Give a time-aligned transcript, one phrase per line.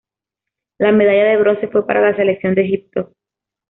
[0.79, 3.11] La medalla de bronce fue para la selección de Egipto.